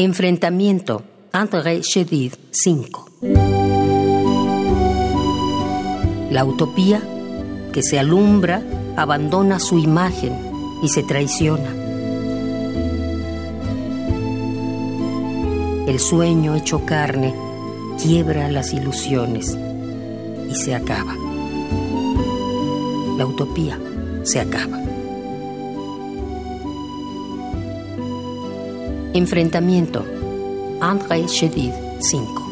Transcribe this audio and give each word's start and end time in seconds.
Enfrentamiento. 0.00 1.02
André 1.32 1.80
Chedid 1.80 2.32
5. 2.52 3.10
La 6.30 6.44
utopía 6.44 7.02
que 7.72 7.82
se 7.82 7.98
alumbra 7.98 8.62
abandona 8.96 9.58
su 9.58 9.76
imagen 9.76 10.34
y 10.84 10.88
se 10.88 11.02
traiciona. 11.02 11.74
El 15.88 15.98
sueño 15.98 16.54
hecho 16.54 16.86
carne 16.86 17.34
quiebra 18.00 18.48
las 18.52 18.72
ilusiones 18.72 19.58
y 20.48 20.54
se 20.54 20.76
acaba. 20.76 21.16
La 23.16 23.26
utopía 23.26 23.80
se 24.22 24.38
acaba. 24.38 24.78
Enfrentamiento. 29.14 30.04
André 30.80 31.26
Chedid 31.28 31.72
5. 32.00 32.47